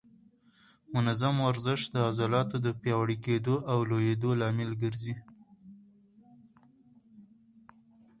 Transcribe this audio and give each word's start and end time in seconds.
منظم 0.93 1.35
ورزش 1.47 1.81
د 1.93 1.95
عضلاتو 2.07 2.55
د 2.65 2.67
پیاوړي 2.81 3.17
کېدو 3.25 3.55
او 3.71 3.77
لویېدو 3.89 4.31
لامل 4.39 4.71
ګرځي. 4.81 5.15